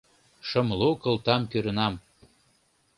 Шымлу 0.47 0.89
кылтам 1.03 1.41
кӱрынам 1.51 1.93